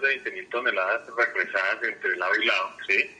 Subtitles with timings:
[0.00, 3.10] más de 20 mil toneladas regresadas entre lado y lado, ¿sí?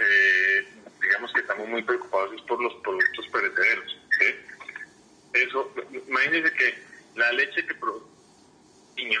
[0.00, 0.68] Eh,
[1.00, 4.26] digamos que estamos muy preocupados por los productos perecederos, ¿sí?
[5.34, 5.72] Eso,
[6.08, 6.74] imagínense que
[7.16, 8.06] la leche que produce
[8.96, 9.20] niño.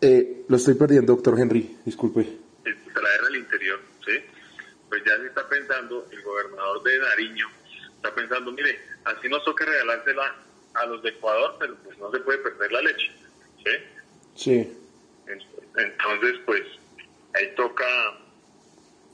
[0.00, 2.24] Eh, lo estoy perdiendo, doctor Henry, disculpe.
[2.62, 4.12] Traer al interior, ¿sí?
[4.88, 7.48] Pues ya se está pensando, el gobernador de Nariño
[7.96, 10.36] está pensando, mire, así nos toca regalársela
[10.74, 13.10] a los de Ecuador, pero pues no se puede perder la leche,
[13.64, 13.70] ¿sí?
[14.36, 14.72] Sí.
[15.76, 16.62] Entonces, pues
[17.34, 17.86] ahí toca,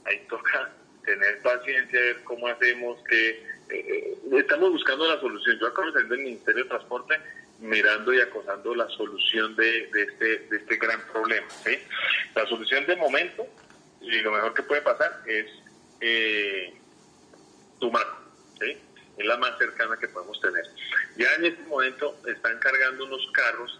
[0.05, 0.71] ahí toca
[1.03, 5.57] tener paciencia, ver cómo hacemos, que eh, eh, estamos buscando la solución.
[5.59, 7.19] Yo acabo de salir del Ministerio de Transporte
[7.59, 11.47] mirando y acosando la solución de, este, de este gran problema.
[12.35, 13.47] La solución de momento,
[14.01, 15.45] y lo mejor que puede pasar, es
[16.01, 16.73] eh,
[17.79, 18.17] Tumaco.
[18.59, 18.77] ¿sí?
[19.17, 20.63] Es la más cercana que podemos tener.
[21.17, 23.79] Ya en este momento están cargando unos carros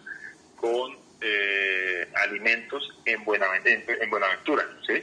[0.56, 5.02] con eh, alimentos en Buenaventura, en Buenaventura ¿sí?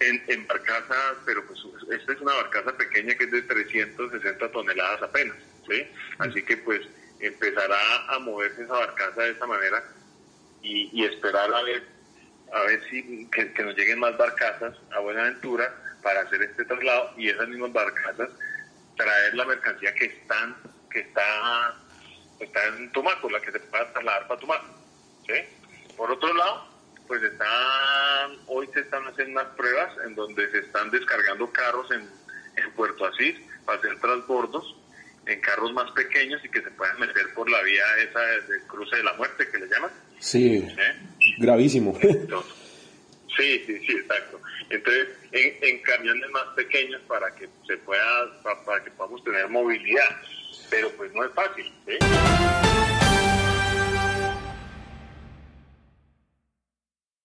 [0.00, 1.60] En, en barcaza, pero pues
[1.92, 5.36] esta es una barcaza pequeña que es de 360 toneladas apenas,
[5.68, 5.86] ¿sí?
[6.18, 6.80] Así que pues
[7.20, 9.84] empezará a moverse esa barcaza de esa manera
[10.62, 11.82] y, esperar a ver
[12.52, 17.28] a ver si que, nos lleguen más barcazas a Buenaventura para hacer este traslado y
[17.28, 18.30] esas mismas barcazas
[18.96, 20.56] traer la mercancía que están
[20.90, 21.76] que está
[22.40, 24.66] está en Tumaco, la que se puede trasladar para Tumaco.
[25.26, 25.34] ¿sí?
[25.96, 26.66] Por otro lado,
[27.06, 32.00] pues están, hoy se están haciendo unas pruebas en donde se están descargando carros en,
[32.00, 34.76] en Puerto Asís para hacer transbordos
[35.26, 38.96] en carros más pequeños y que se puedan meter por la vía esa del cruce
[38.96, 39.90] de la muerte que le llaman.
[40.18, 40.66] Sí,
[41.38, 41.98] gravísimo.
[43.36, 44.40] sí, sí, sí, exacto.
[44.68, 49.48] Entonces, en, en, camiones más pequeños para que se pueda, para, para que podamos tener
[49.48, 50.22] movilidad,
[50.70, 51.72] pero pues no es fácil.
[51.86, 52.79] ¿sí?